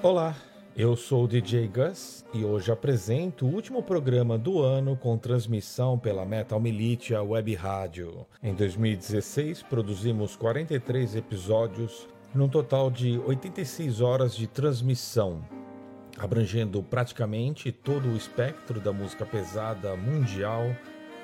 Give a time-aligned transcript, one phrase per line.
[0.00, 0.36] Olá,
[0.76, 5.98] eu sou o DJ Gus e hoje apresento o último programa do ano com transmissão
[5.98, 8.24] pela Metal Militia Web Rádio.
[8.40, 15.44] Em 2016, produzimos 43 episódios, num total de 86 horas de transmissão,
[16.16, 20.64] abrangendo praticamente todo o espectro da música pesada mundial,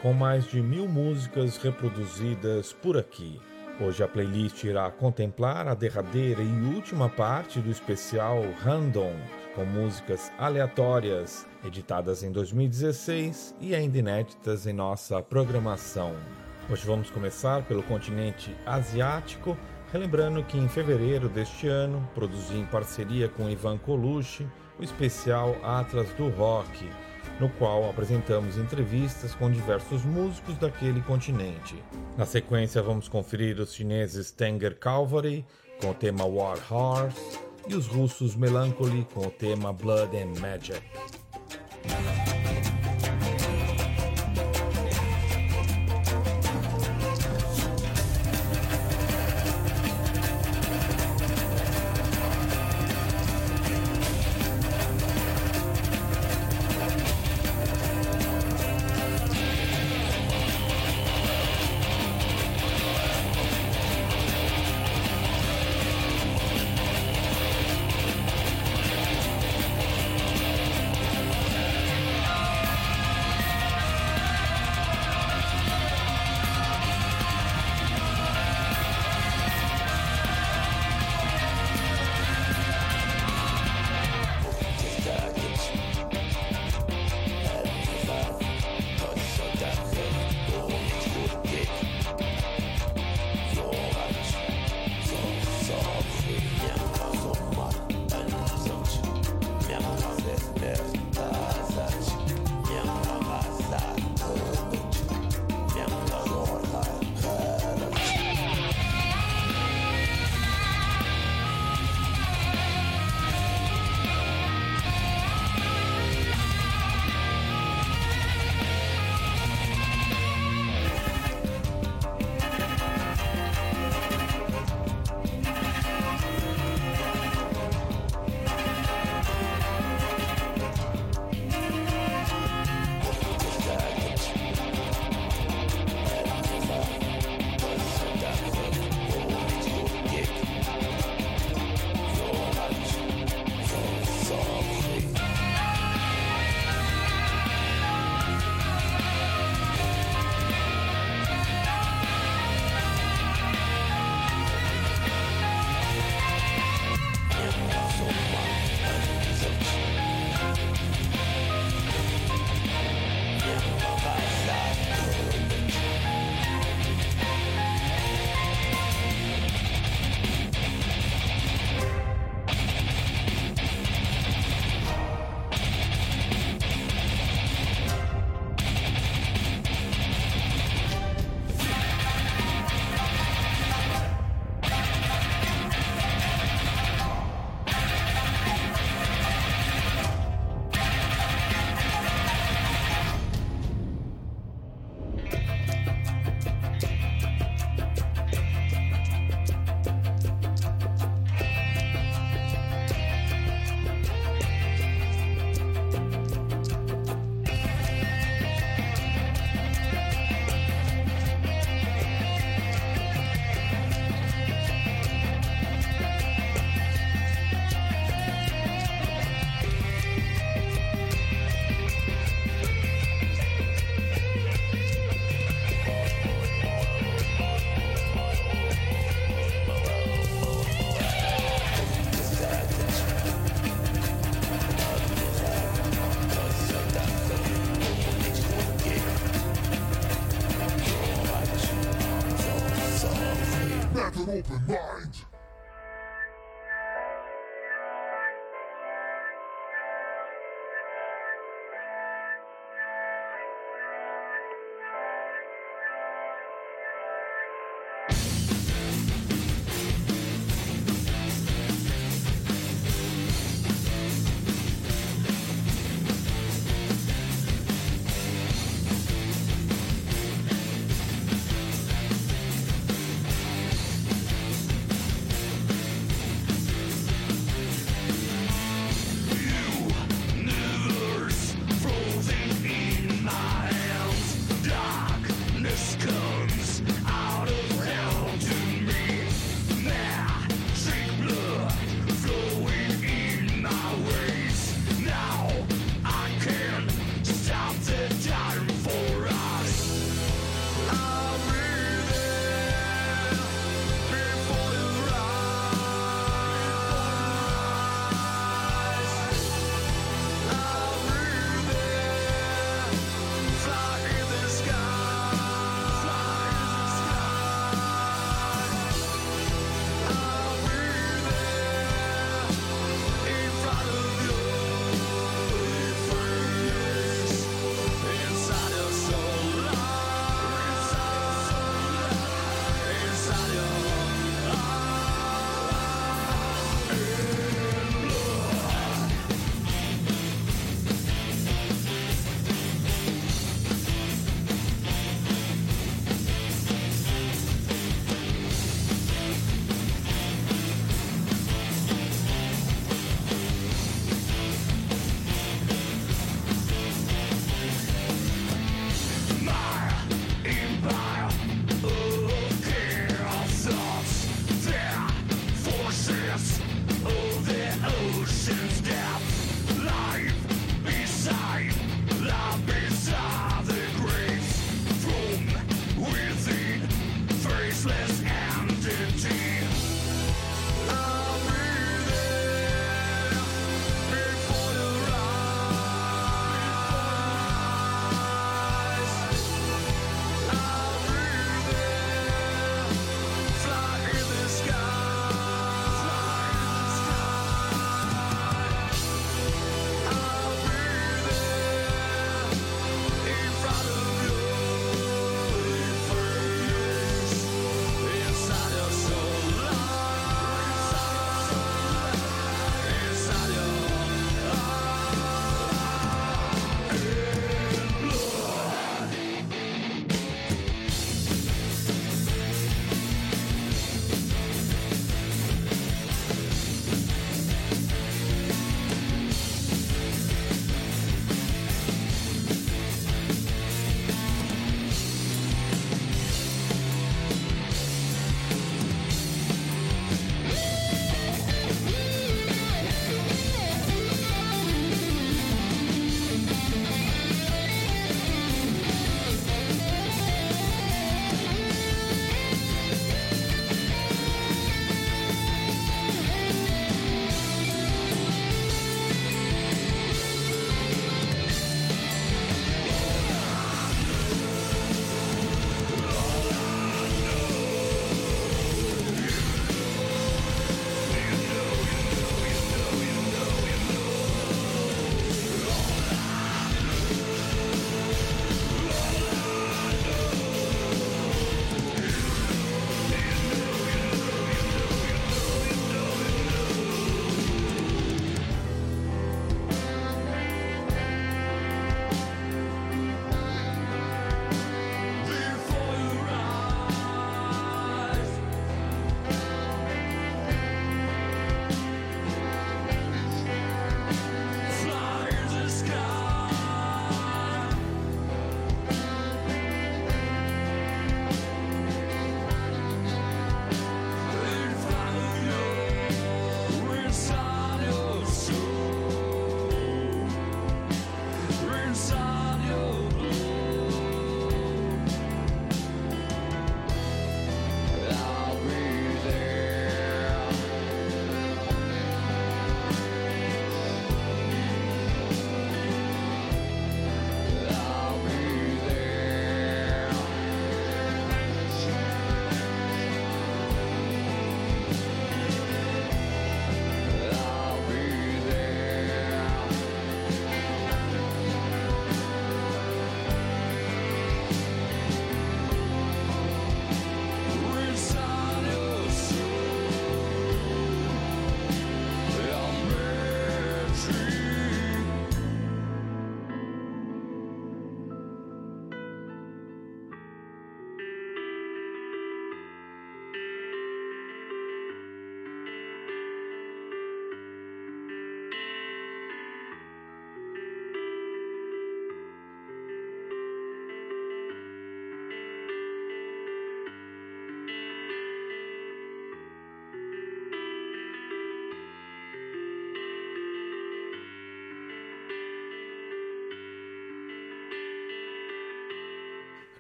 [0.03, 3.39] com mais de mil músicas reproduzidas por aqui.
[3.83, 9.17] Hoje a playlist irá contemplar a derradeira e última parte do especial Random,
[9.55, 16.15] com músicas aleatórias, editadas em 2016 e ainda inéditas em nossa programação.
[16.69, 19.57] Hoje vamos começar pelo continente asiático,
[19.91, 24.47] relembrando que em fevereiro deste ano produzi em parceria com Ivan Colucci
[24.79, 26.87] o especial Atlas do Rock,
[27.41, 31.83] no qual apresentamos entrevistas com diversos músicos daquele continente.
[32.17, 35.45] Na sequência, vamos conferir os chineses Tanger Calvary
[35.81, 40.83] com o tema War Horse e os russos Melancholy com o tema Blood and Magic.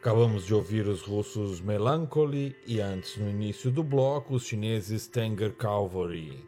[0.00, 5.54] Acabamos de ouvir os russos Melancholy e antes, no início do bloco, os chineses Tanger
[5.54, 6.42] Calvary.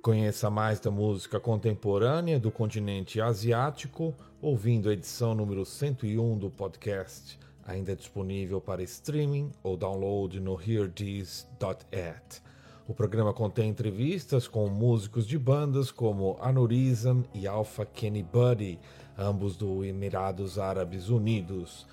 [0.00, 7.40] Conheça mais da música contemporânea do continente asiático ouvindo a edição número 101 do podcast,
[7.66, 12.40] ainda disponível para streaming ou download no hearthis.at.
[12.86, 18.78] O programa contém entrevistas com músicos de bandas como Anurism e Alpha Kenny Buddy,
[19.18, 21.84] ambos do Emirados Árabes Unidos.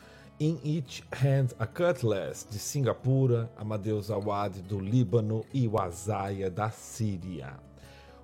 [0.42, 7.60] In Each Hand a Cutlass, de Singapura, Amadeus Awad, do Líbano e Wazaia, da Síria.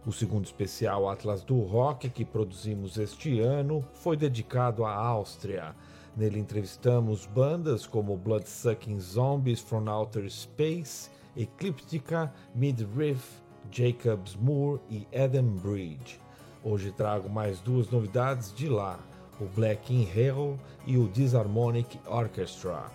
[0.04, 5.76] O segundo especial Atlas do Rock, que produzimos este ano, foi dedicado à Áustria.
[6.16, 15.52] Nele entrevistamos bandas como Bloodsucking Zombies from Outer Space, Ecliptica, Midriff, Jacobs Moore e Eden
[15.62, 16.20] Bridge.
[16.64, 18.98] Hoje trago mais duas novidades de lá
[19.40, 22.90] o Black in Hell e o Disharmonic Orchestra.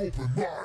[0.00, 0.59] Open mind.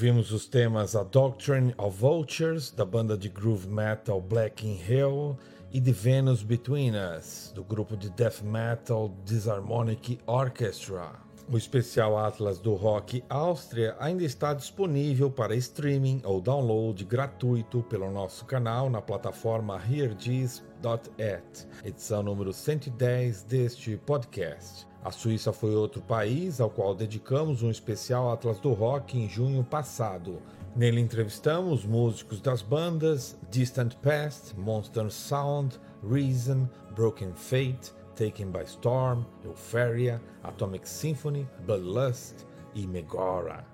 [0.00, 5.36] Ouvimos os temas A Doctrine of Vultures, da banda de groove metal Black in Hell,
[5.70, 11.12] e The Venus Between Us, do grupo de death metal Disharmonic Orchestra.
[11.52, 18.10] O especial Atlas do Rock Áustria ainda está disponível para streaming ou download gratuito pelo
[18.10, 24.89] nosso canal na plataforma hearthis.at, edição número 110 deste podcast.
[25.02, 29.64] A Suíça foi outro país ao qual dedicamos um especial Atlas do Rock em junho
[29.64, 30.42] passado.
[30.76, 39.24] Nele entrevistamos músicos das bandas Distant Past, Monster Sound, Reason, Broken Fate, Taken by Storm,
[39.42, 43.64] Euphoria, Atomic Symphony, Bloodlust e Megora.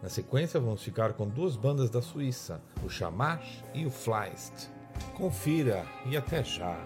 [0.00, 4.70] Na sequência, vamos ficar com duas bandas da Suíça, o Shamash e o Fleist.
[5.16, 6.78] Confira e até já!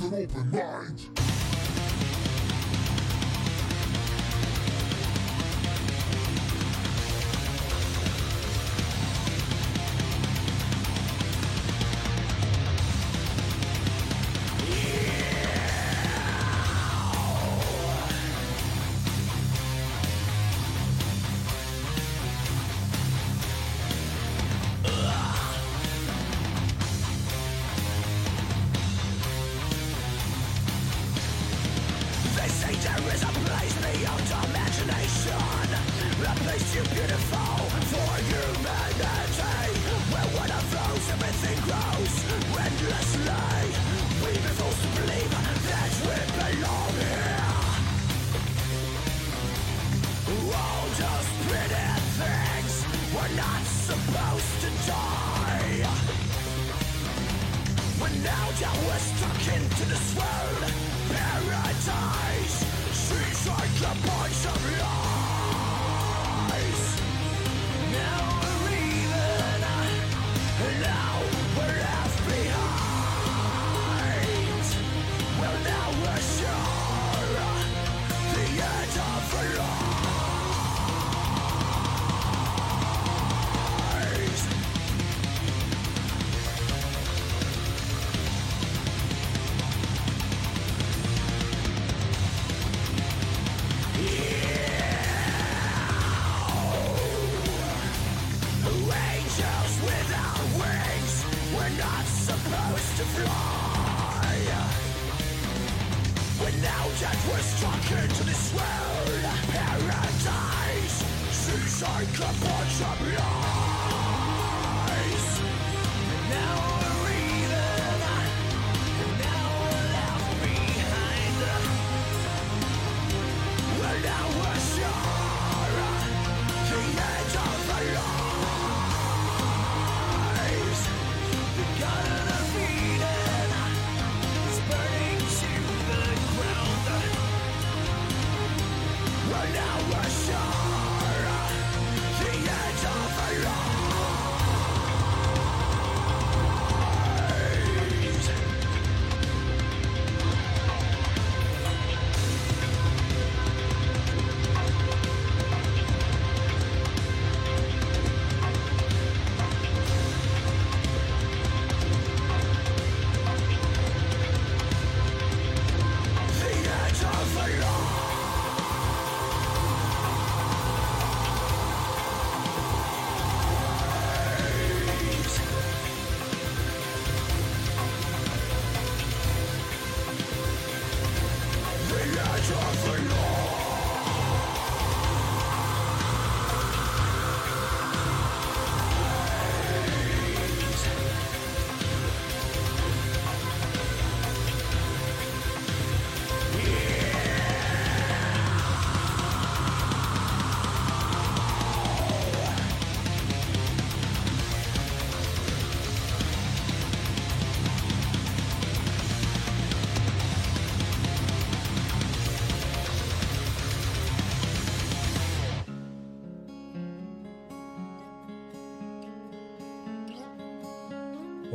[0.00, 0.83] Never open mind.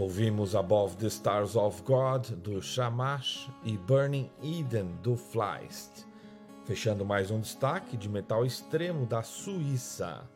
[0.10, 6.04] Ouvimos Above the Stars of God, do Shamash, e Burning Eden, do Flyst.
[6.66, 10.28] Fechando mais um destaque de metal extremo da Suíça.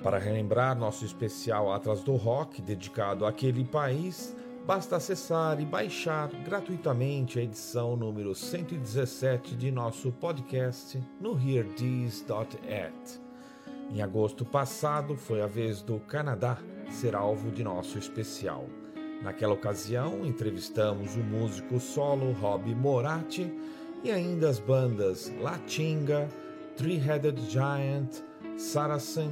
[0.00, 4.32] Para relembrar nosso especial Atlas do Rock, dedicado àquele país,
[4.64, 13.20] basta acessar e baixar gratuitamente a edição número 117 de nosso podcast no hearthis.at.
[13.92, 18.66] Em agosto passado, foi a vez do Canadá ser alvo de nosso especial.
[19.22, 23.52] Naquela ocasião, entrevistamos o músico solo Rob Moratti
[24.02, 26.26] e ainda as bandas Latinga,
[26.76, 28.22] Three-Headed Giant,
[28.56, 29.30] Saracen,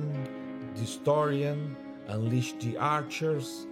[0.75, 1.75] Distorian,
[2.09, 3.67] Unleash the Archers,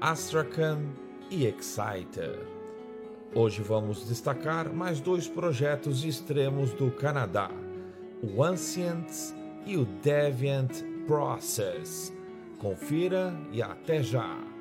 [0.00, 0.84] Astrakhan
[1.30, 2.38] e Exciter.
[3.34, 7.50] Hoje vamos destacar mais dois projetos extremos do Canadá,
[8.22, 9.34] o Ancients
[9.66, 10.70] e o Deviant
[11.08, 12.12] Process.
[12.58, 14.55] Confira e até já!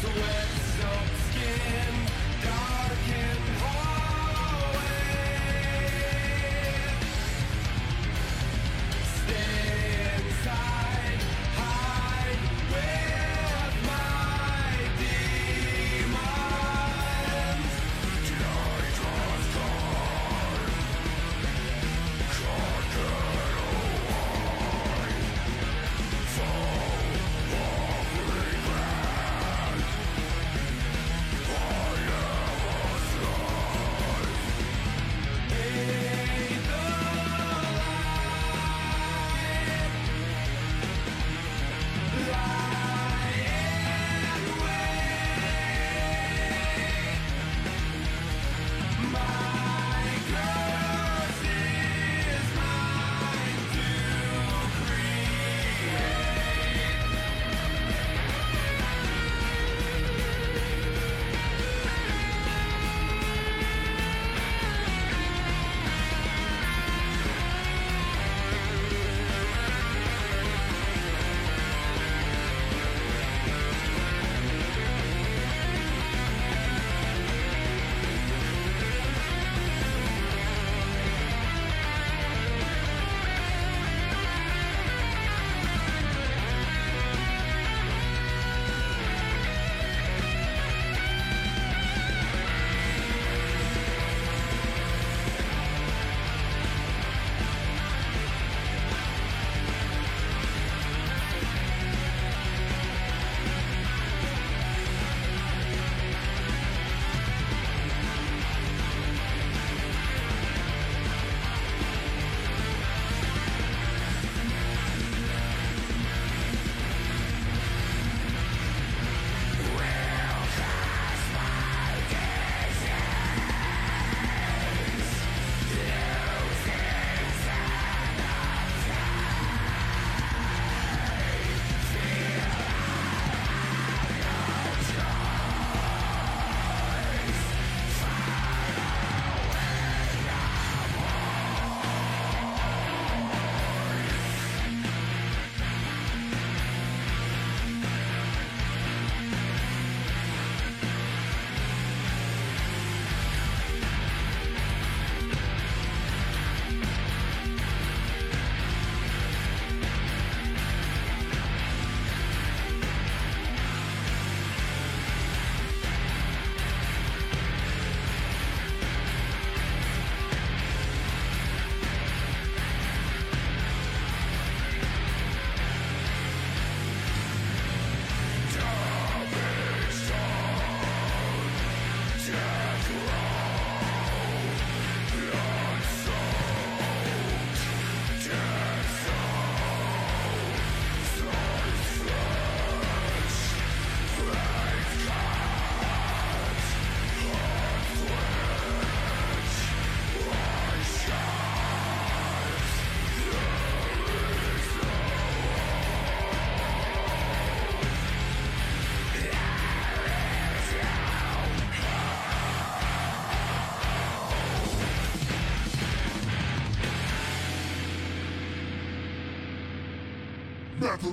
[0.00, 1.94] Sweat-soaked skin?
[2.42, 3.45] Darkened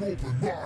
[0.01, 0.62] open mind.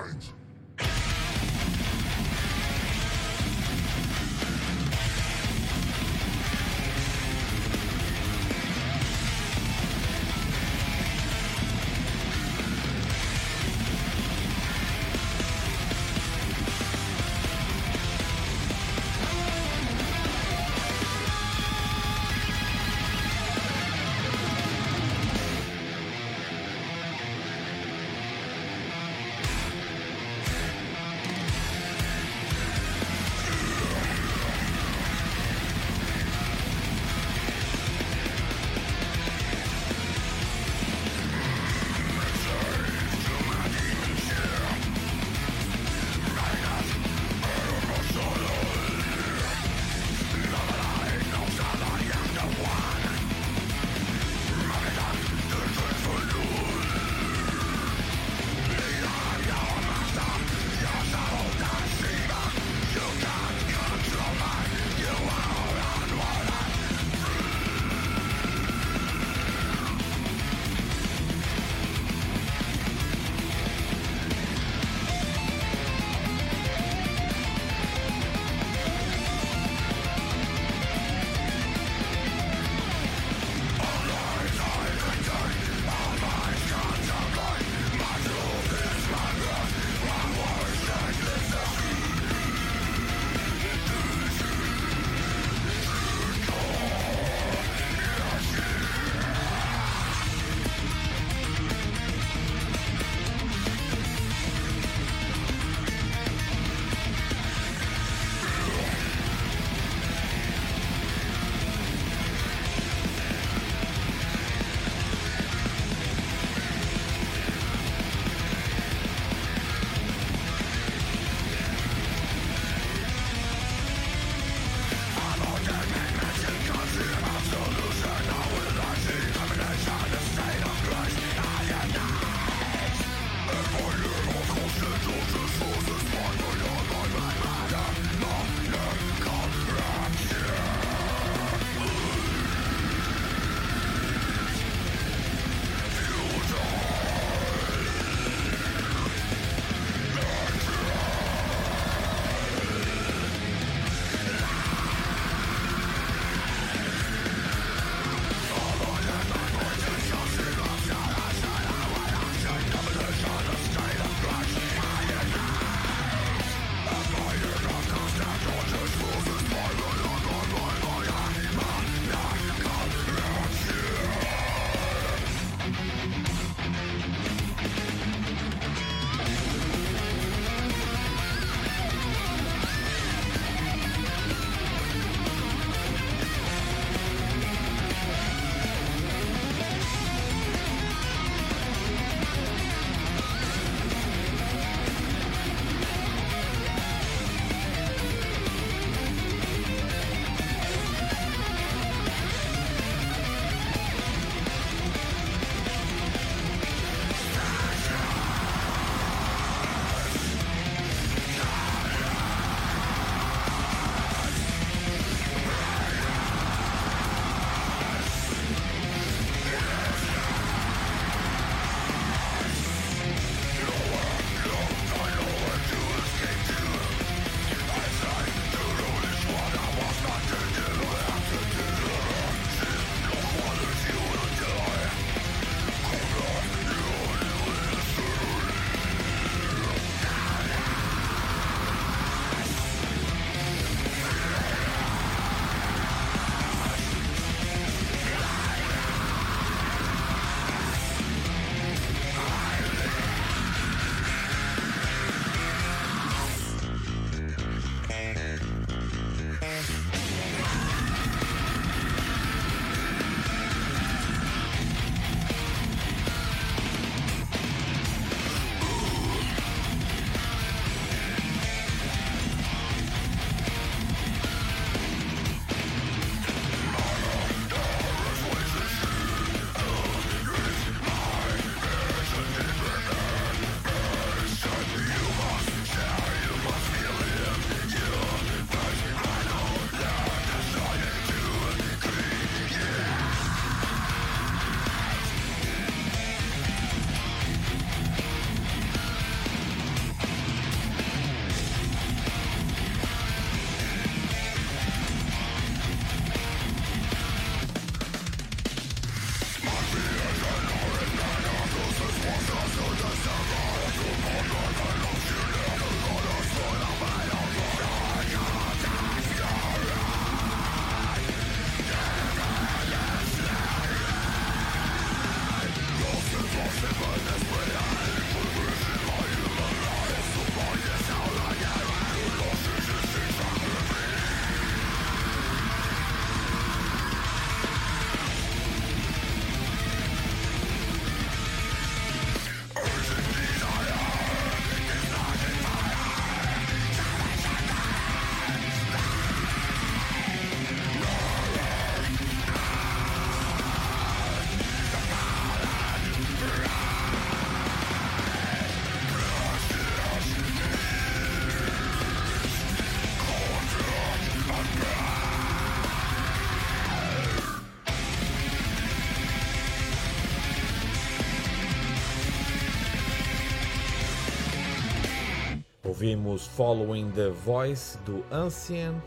[375.77, 378.81] Ouvimos Following the Voice do Ancient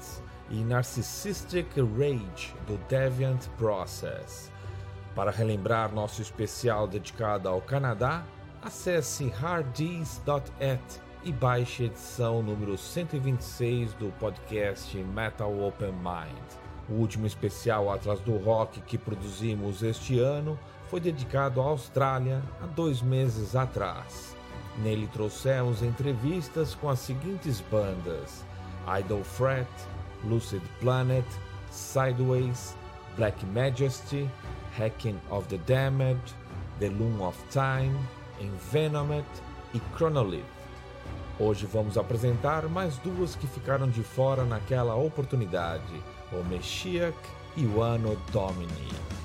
[0.51, 4.51] e Narcissistic Rage do Deviant Process.
[5.15, 8.25] Para relembrar nosso especial dedicado ao Canadá,
[8.61, 10.81] acesse hardees.et
[11.23, 16.43] e baixe a edição número 126 do podcast Metal Open Mind.
[16.89, 22.67] O último especial atrás do rock que produzimos este ano foi dedicado à Austrália há
[22.67, 24.40] dois meses atrás.
[24.83, 28.45] Nele trouxemos entrevistas com as seguintes bandas:
[28.99, 29.69] Idle Fret,
[30.25, 31.27] Lucid Planet,
[31.71, 32.75] Sideways,
[33.17, 34.29] Black Majesty,
[34.79, 36.21] Hacking of the Damned,
[36.79, 37.95] The Loom of Time,
[38.41, 39.27] Envenomed
[39.75, 40.45] e Chronolith.
[41.39, 46.03] Hoje vamos apresentar mais duas que ficaram de fora naquela oportunidade,
[46.33, 47.17] o Meshiach
[47.57, 49.20] e o Anno Domini.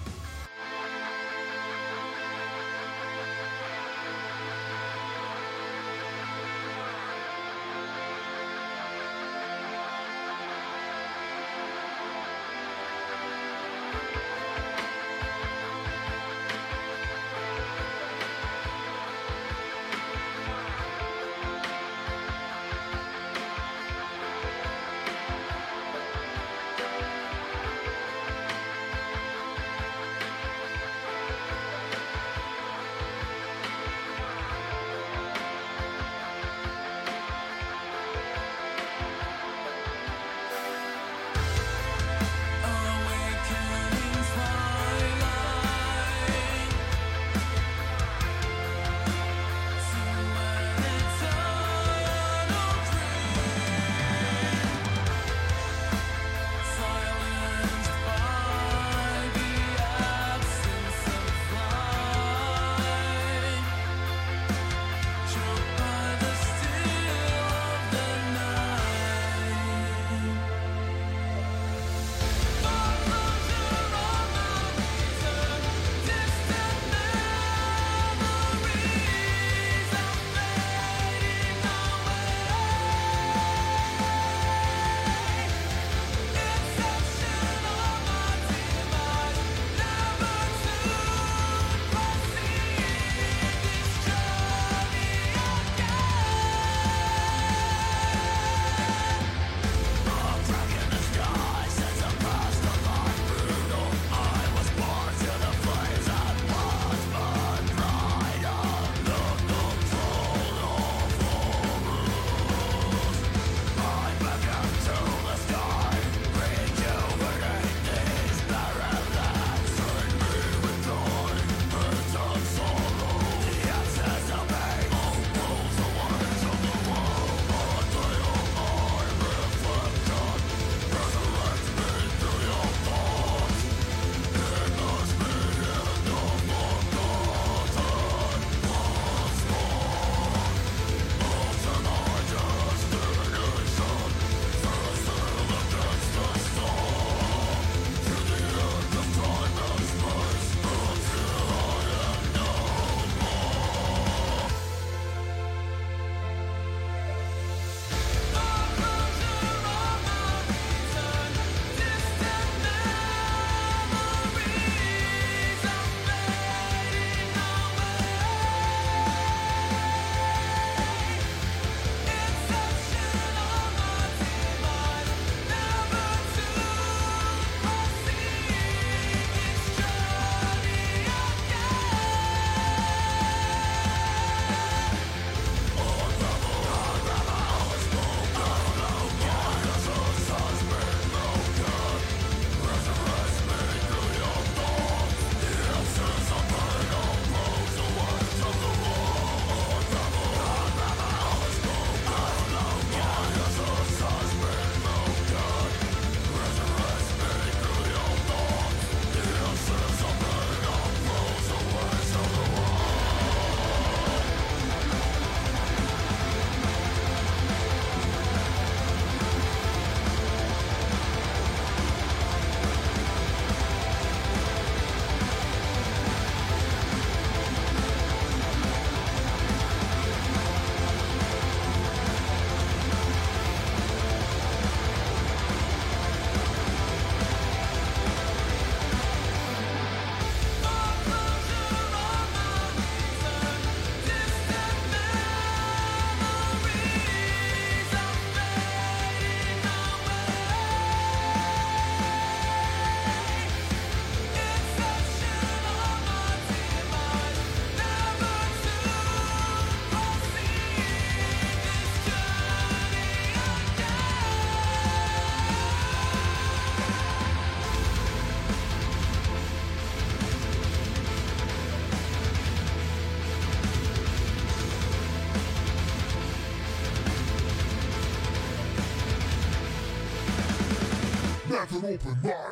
[281.85, 282.17] open.
[282.25, 282.44] up.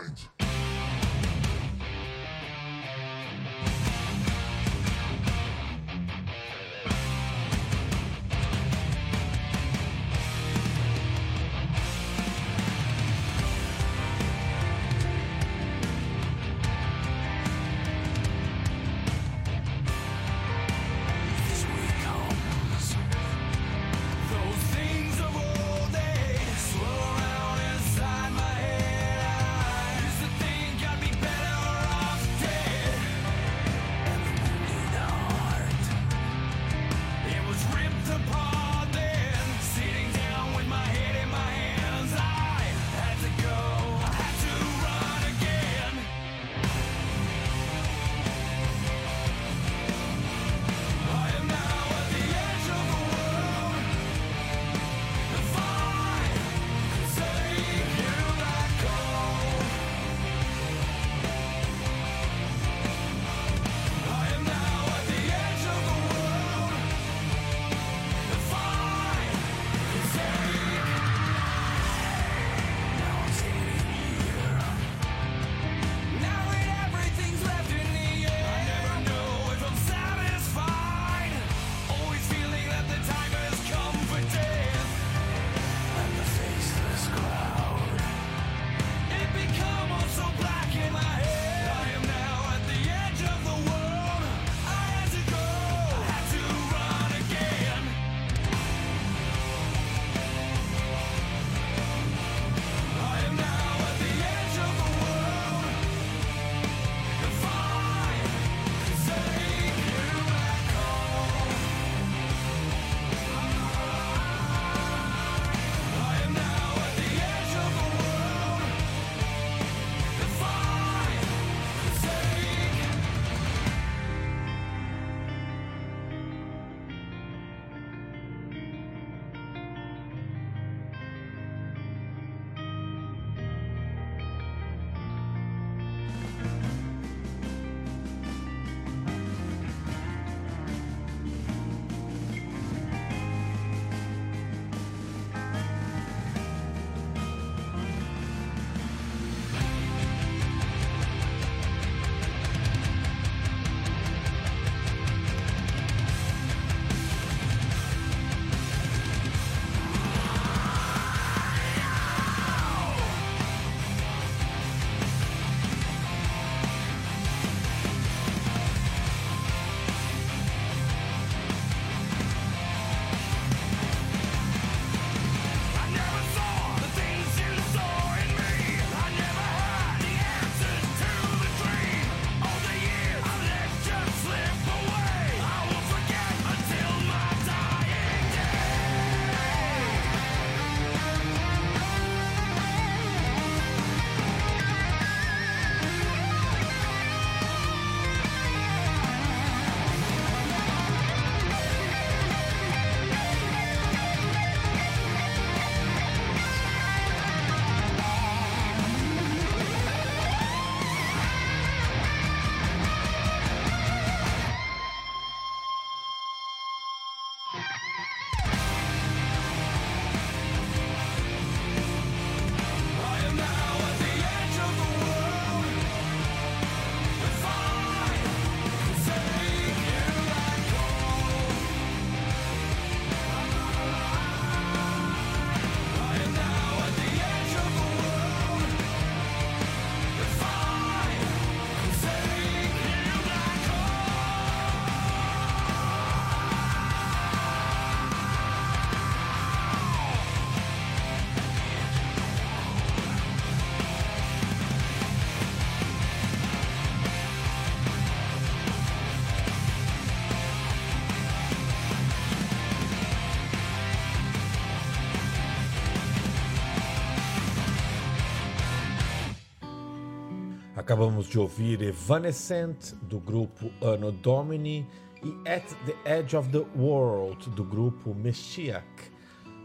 [270.93, 274.87] Acabamos de ouvir Evanescent do grupo Anno Domini
[275.23, 278.85] e At the Edge of the World do grupo Meshiach,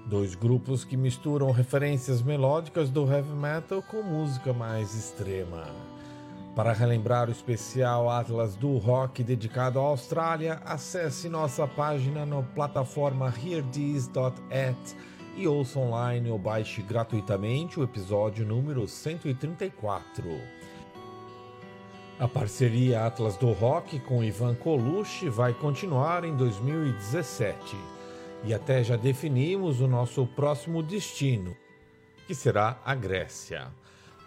[0.07, 5.67] dois grupos que misturam referências melódicas do heavy metal com música mais extrema.
[6.57, 13.27] Para relembrar o especial Atlas do Rock dedicado à Austrália, acesse nossa página na plataforma
[13.27, 14.97] hearthis.at
[15.37, 20.58] e ouça online ou baixe gratuitamente o episódio número 134.
[22.21, 27.77] A parceria Atlas do Rock com Ivan Colucci vai continuar em 2017
[28.43, 31.57] e até já definimos o nosso próximo destino,
[32.27, 33.69] que será a Grécia.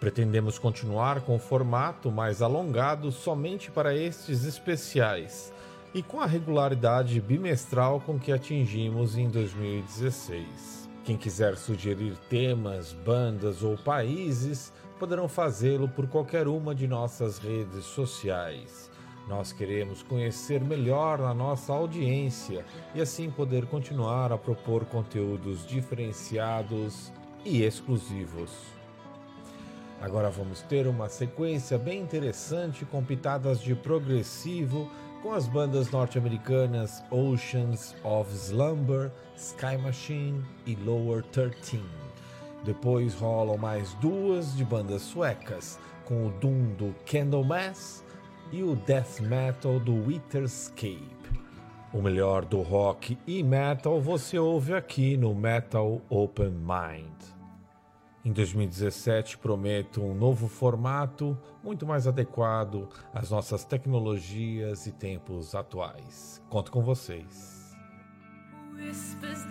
[0.00, 5.52] Pretendemos continuar com o formato mais alongado somente para estes especiais
[5.92, 10.88] e com a regularidade bimestral com que atingimos em 2016.
[11.04, 14.72] Quem quiser sugerir temas, bandas ou países
[15.02, 18.88] poderão fazê-lo por qualquer uma de nossas redes sociais.
[19.26, 27.12] Nós queremos conhecer melhor a nossa audiência e assim poder continuar a propor conteúdos diferenciados
[27.44, 28.52] e exclusivos.
[30.00, 34.88] Agora vamos ter uma sequência bem interessante com pitadas de progressivo
[35.20, 42.01] com as bandas norte-americanas Oceans of Slumber, Sky Machine e Lower 13.
[42.64, 48.04] Depois rolam mais duas de bandas suecas, com o Doom do Candlemass
[48.52, 51.22] e o Death Metal do Witherscape.
[51.92, 57.12] O melhor do rock e metal você ouve aqui no Metal Open Mind.
[58.24, 66.40] Em 2017, prometo um novo formato muito mais adequado às nossas tecnologias e tempos atuais.
[66.48, 67.76] Conto com vocês.
[68.74, 69.42] Whispers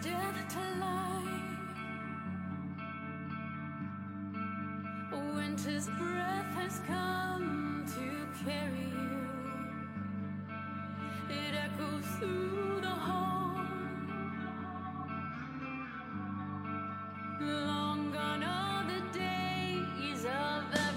[5.35, 9.27] Winter's breath has come to carry you.
[11.29, 13.65] It echoes through the hall.
[17.39, 20.90] Long gone are the days of everything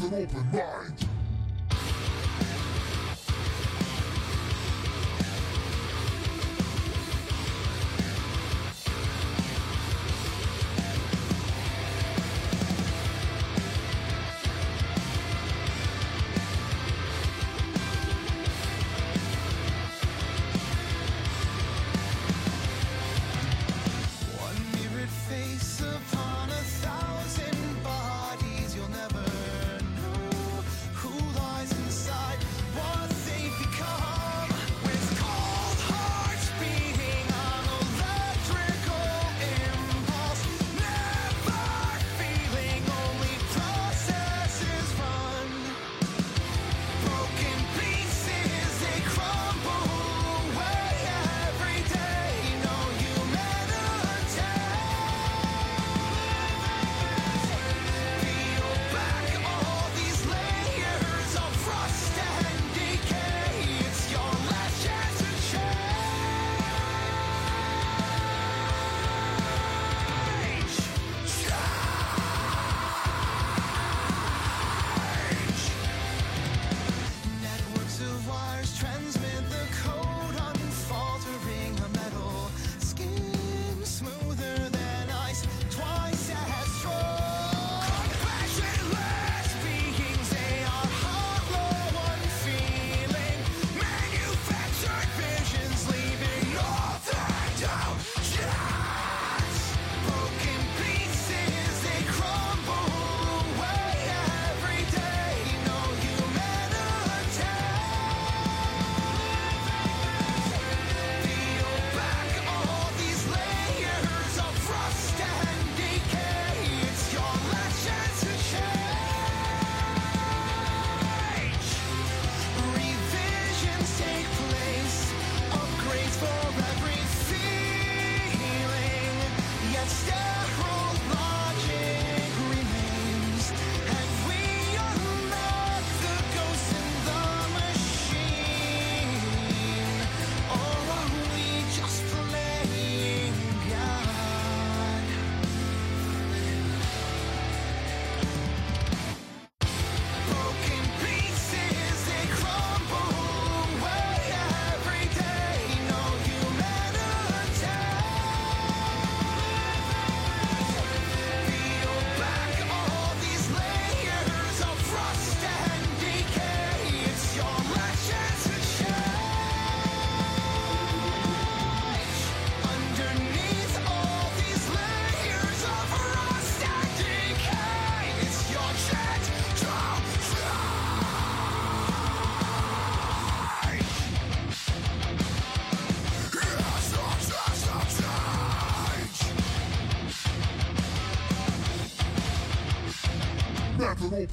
[0.00, 0.77] An open mind.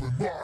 [0.01, 0.34] Open mind.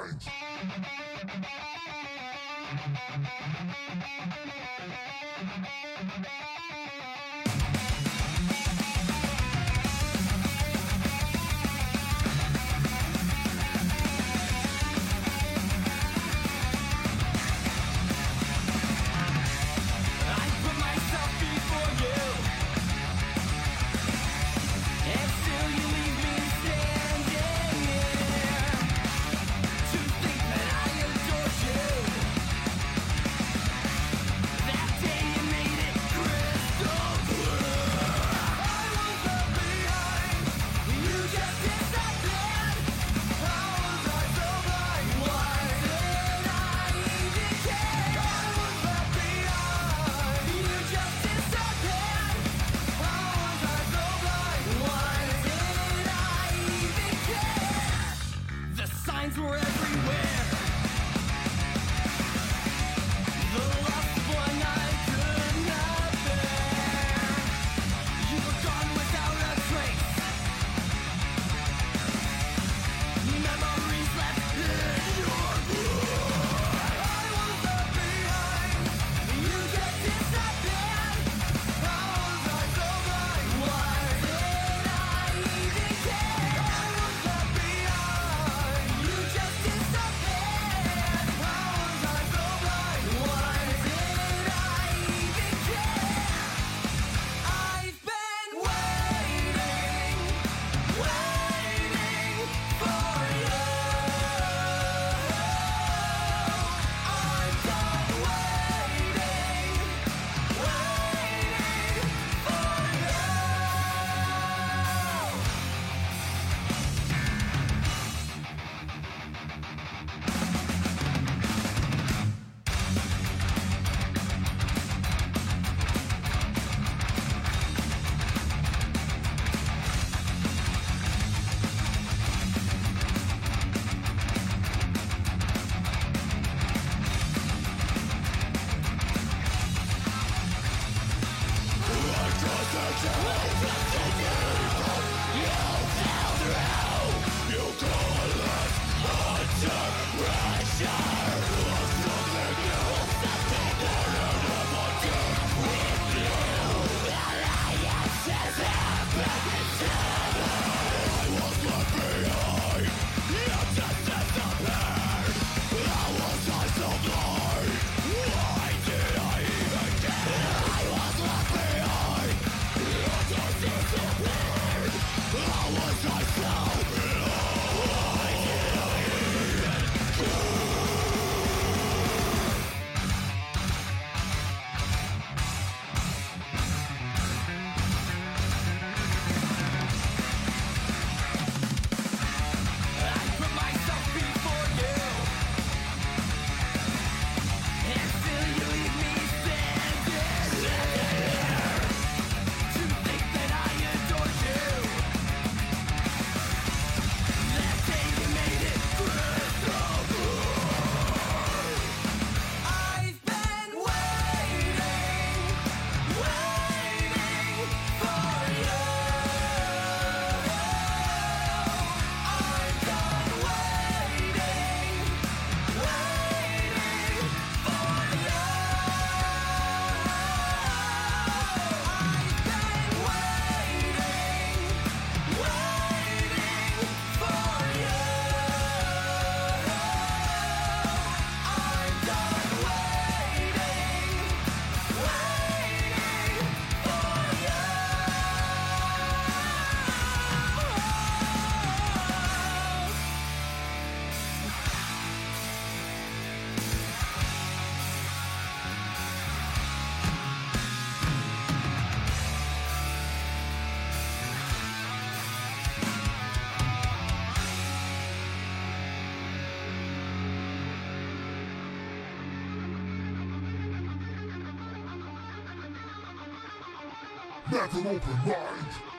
[277.52, 278.91] Have an open mind.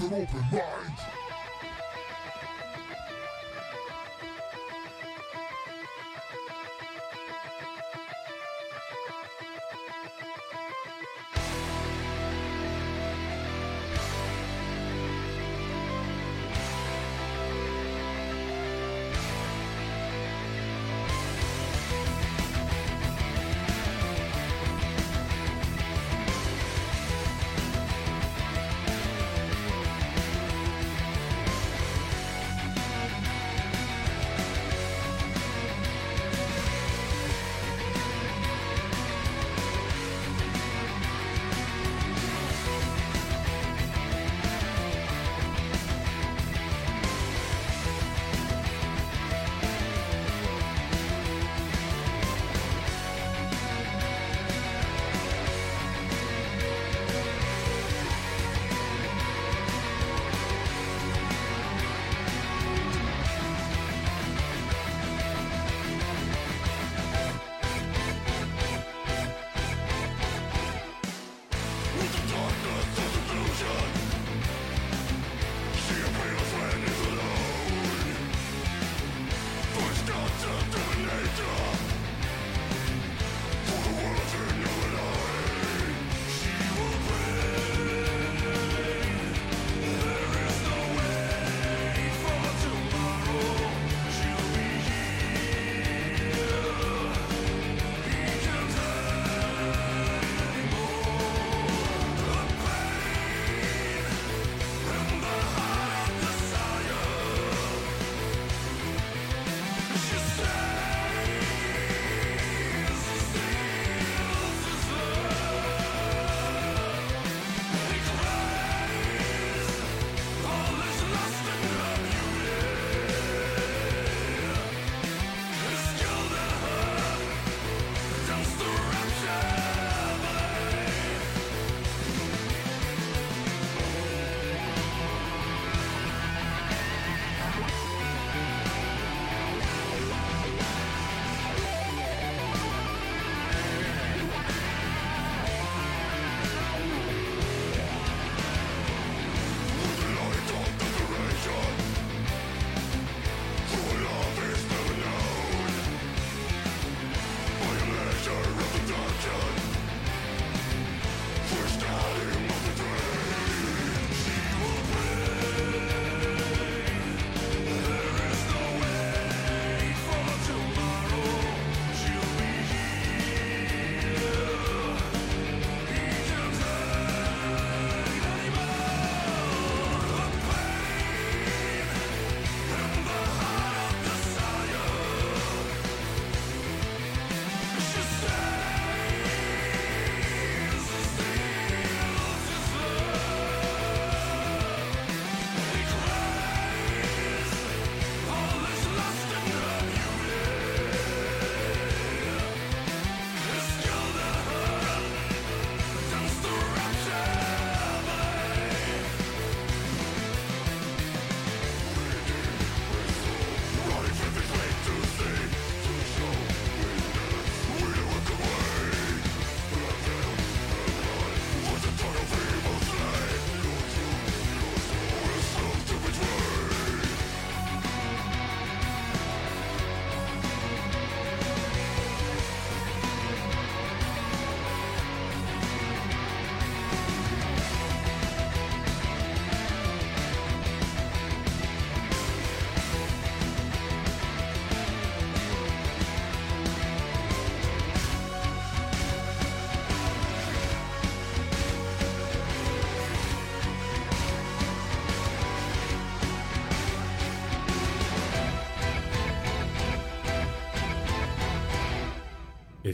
[0.00, 0.79] Never open mind.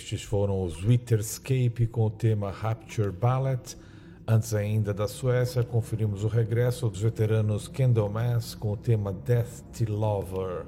[0.07, 3.77] Estes foram os Witterscape com o tema Rapture Ballet.
[4.25, 9.93] Antes ainda da Suécia, conferimos o regresso dos veteranos Candlemass com o tema Death to
[9.93, 10.65] Lover.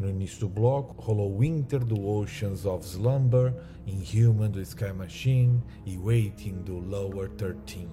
[0.00, 3.54] No início do bloco, rolou Winter do Oceans of Slumber,
[3.86, 7.86] Inhuman do Sky Machine e Waiting do Lower 13.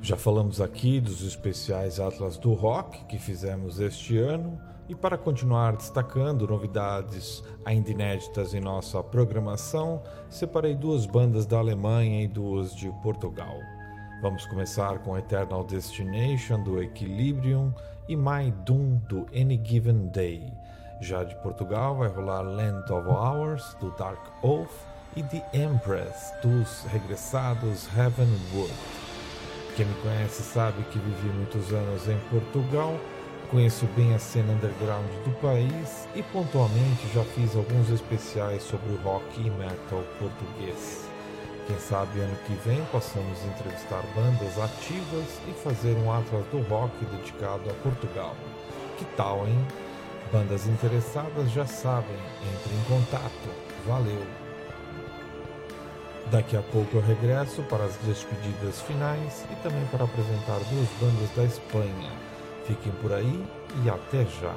[0.00, 4.60] Já falamos aqui dos especiais Atlas do Rock que fizemos este ano.
[4.86, 12.22] E para continuar destacando novidades ainda inéditas em nossa programação, separei duas bandas da Alemanha
[12.22, 13.56] e duas de Portugal.
[14.20, 17.72] Vamos começar com Eternal Destination do Equilibrium
[18.06, 20.52] e My Doom do Any Given Day.
[21.00, 24.68] Já de Portugal vai rolar Land of Hours do Dark Oath
[25.16, 28.72] e The Empress dos regressados Heavenwood.
[29.76, 32.94] Quem me conhece sabe que vivi muitos anos em Portugal,
[33.54, 38.96] conheço bem a cena underground do país e pontualmente já fiz alguns especiais sobre o
[38.96, 41.08] rock e metal português.
[41.68, 46.92] Quem sabe ano que vem possamos entrevistar bandas ativas e fazer um atlas do rock
[47.04, 48.34] dedicado a Portugal.
[48.98, 49.64] Que tal, hein?
[50.32, 52.18] Bandas interessadas já sabem,
[52.52, 53.48] entre em contato.
[53.86, 54.26] Valeu!
[56.32, 61.30] Daqui a pouco eu regresso para as despedidas finais e também para apresentar duas bandas
[61.36, 62.33] da Espanha.
[62.66, 63.44] Fiquem por aí
[63.84, 64.54] e até já!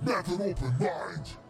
[0.00, 0.38] Never open mind.
[0.38, 1.47] Never open mind.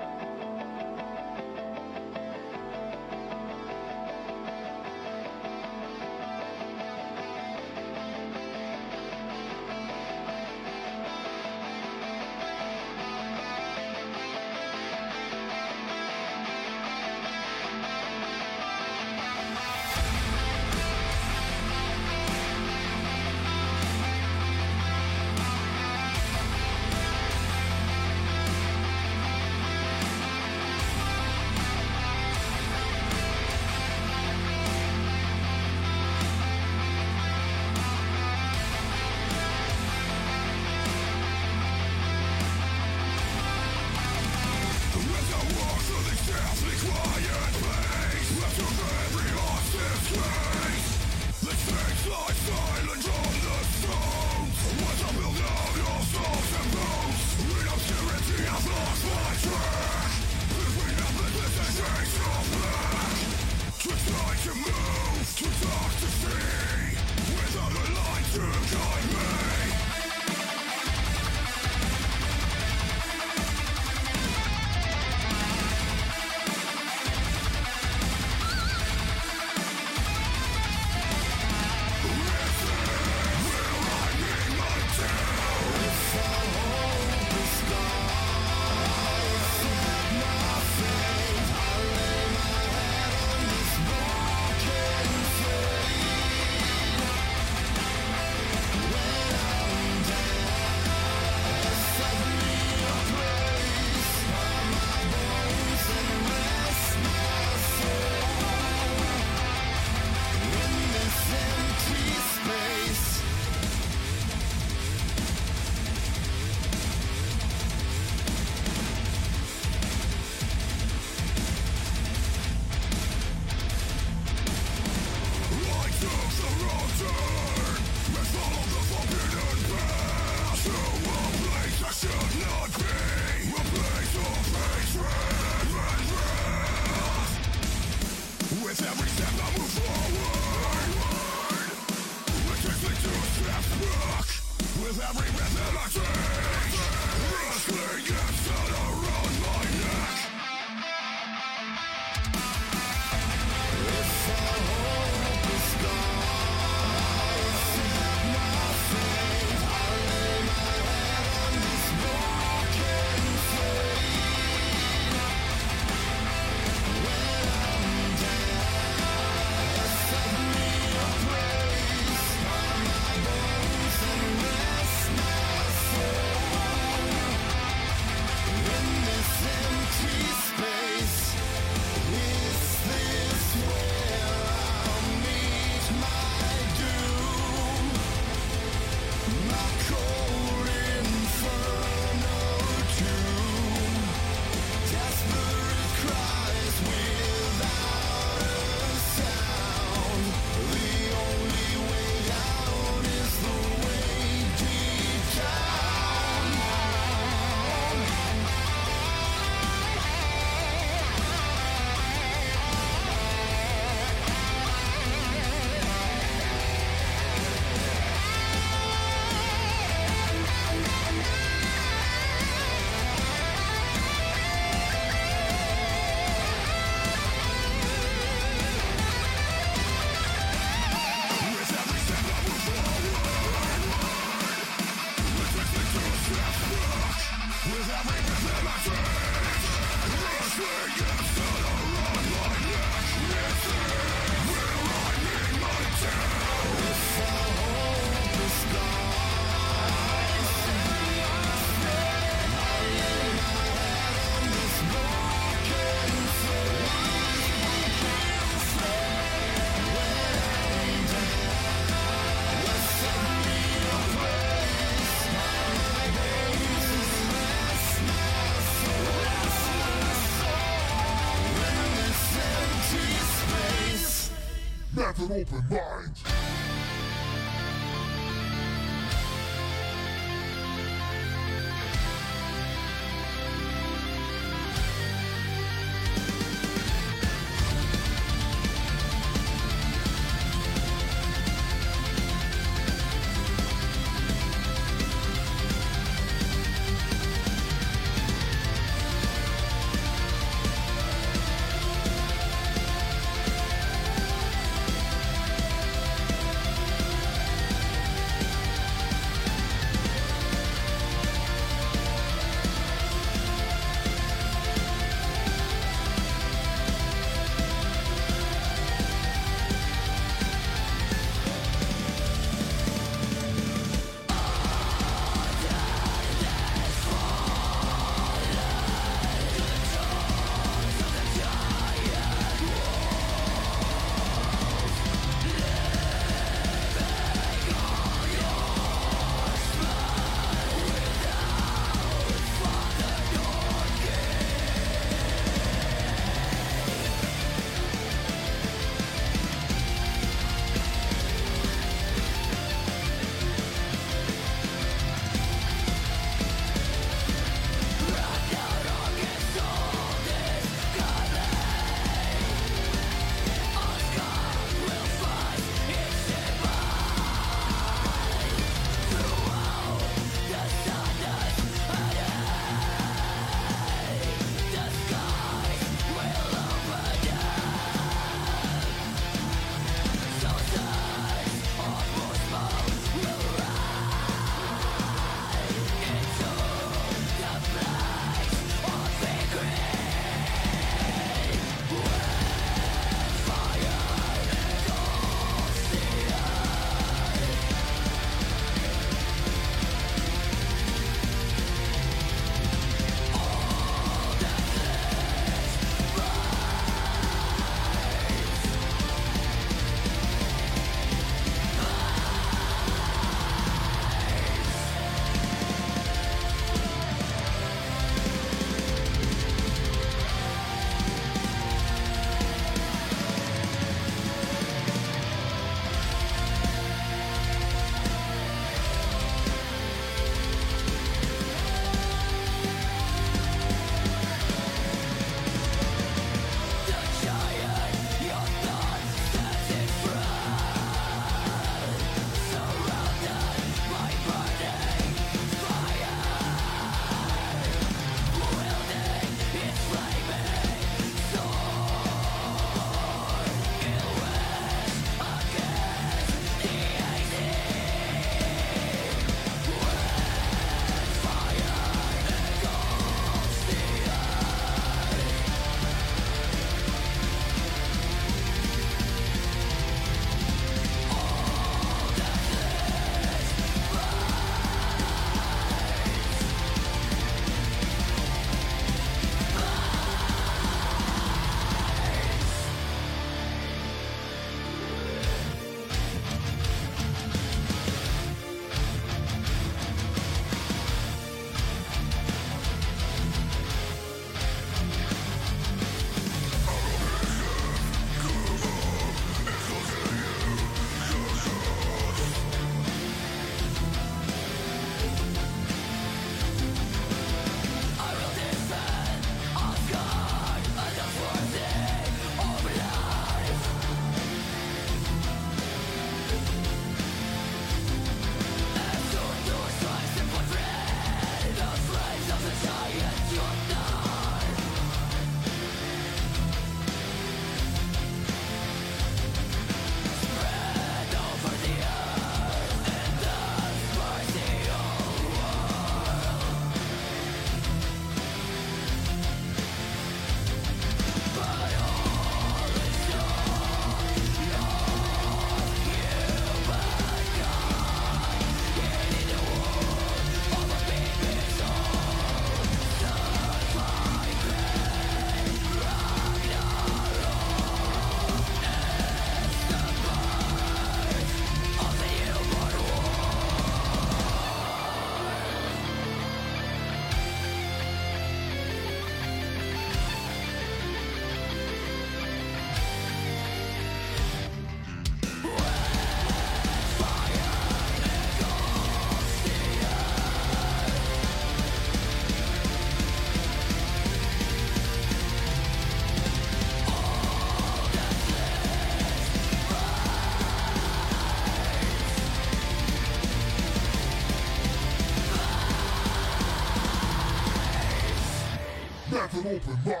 [599.33, 600.00] An open mind.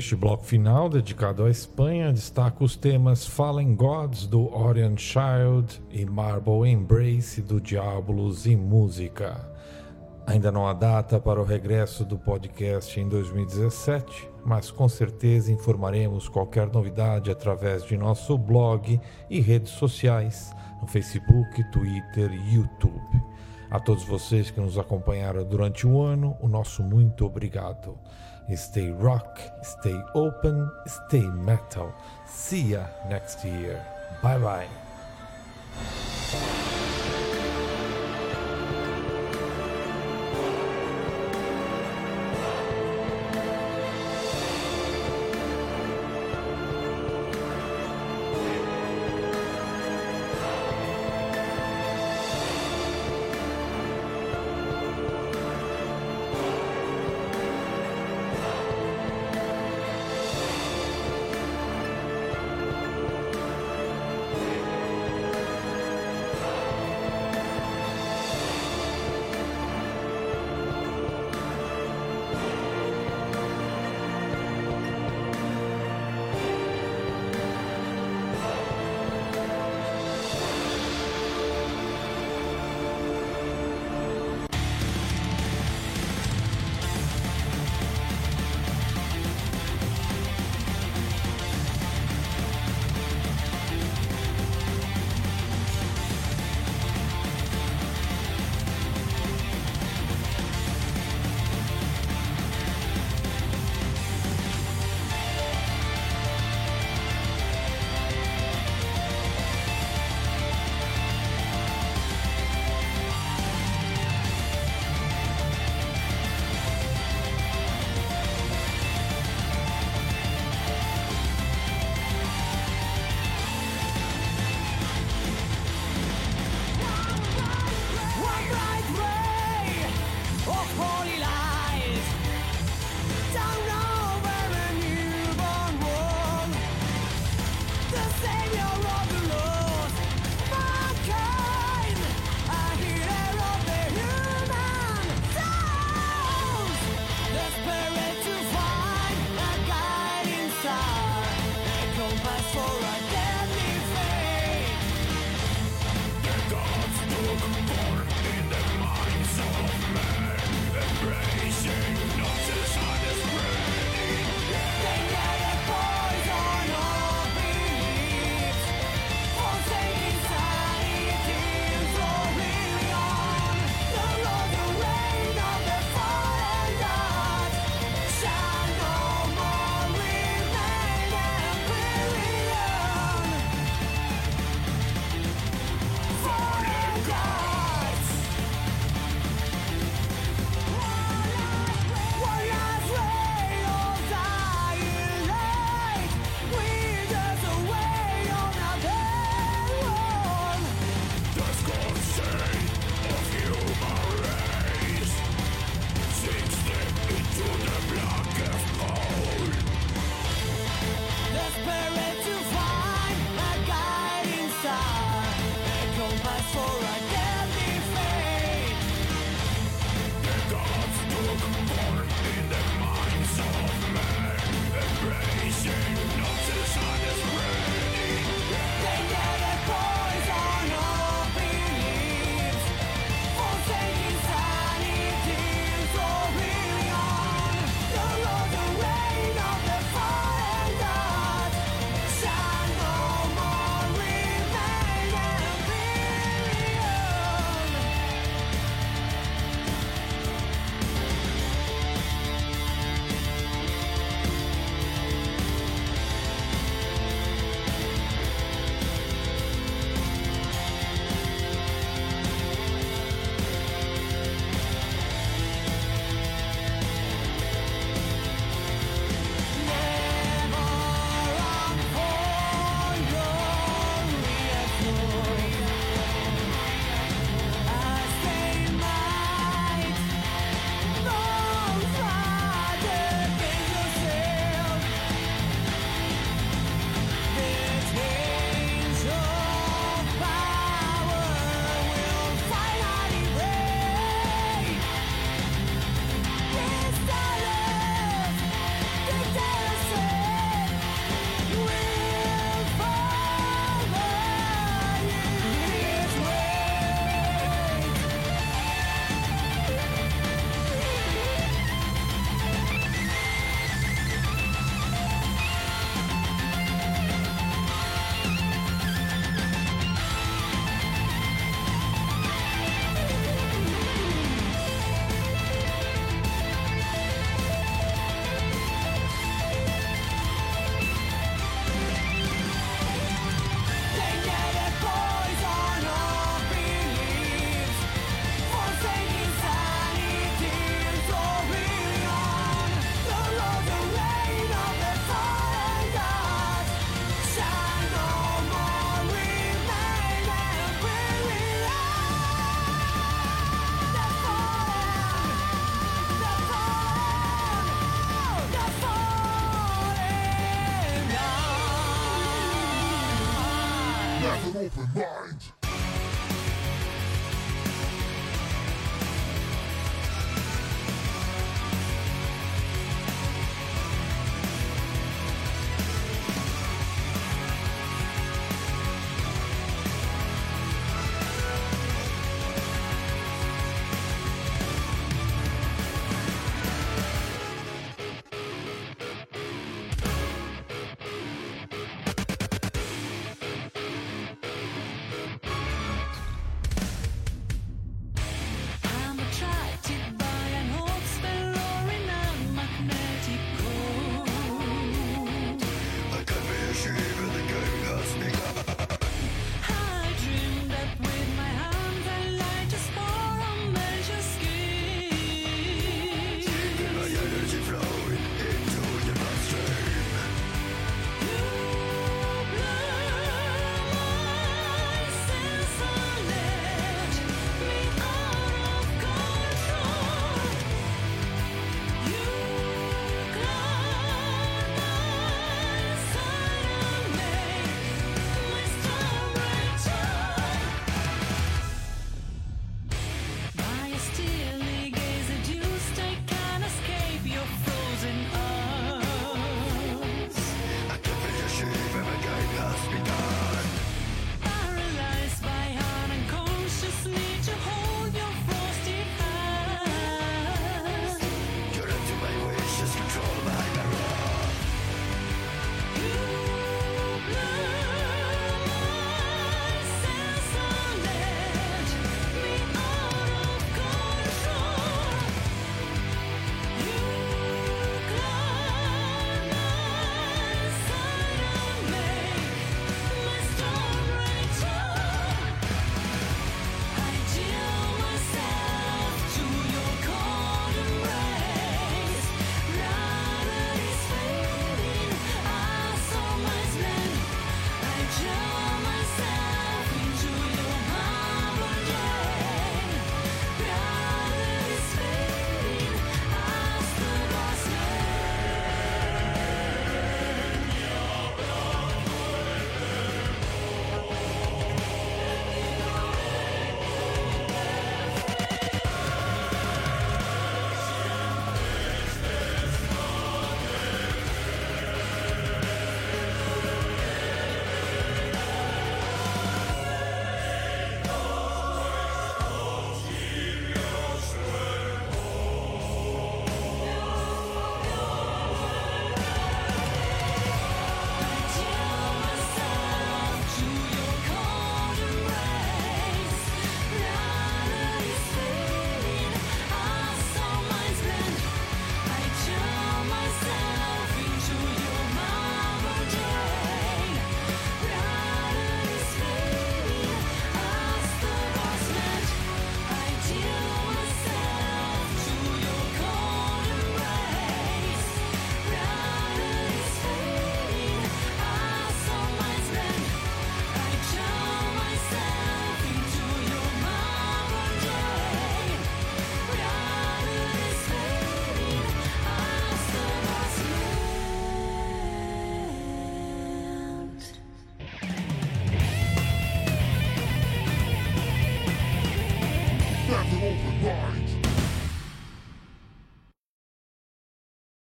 [0.00, 6.06] Neste bloco final, dedicado à Espanha, destaco os temas Fallen Gods do Orient Child e
[6.06, 9.46] Marble Embrace do Diabolos em Música.
[10.26, 16.30] Ainda não há data para o regresso do podcast em 2017, mas com certeza informaremos
[16.30, 18.98] qualquer novidade através de nosso blog
[19.28, 20.50] e redes sociais
[20.80, 23.22] no Facebook, Twitter e YouTube.
[23.70, 27.98] A todos vocês que nos acompanharam durante o ano, o nosso muito obrigado.
[28.56, 31.94] Stay rock, stay open, stay metal.
[32.26, 33.84] See ya next year.
[34.22, 34.68] Bye bye.